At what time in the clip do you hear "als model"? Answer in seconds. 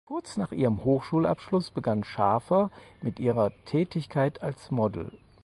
4.41-5.11